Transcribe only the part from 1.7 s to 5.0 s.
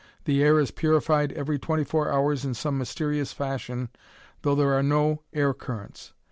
four hours in some mysterious fashion, though there are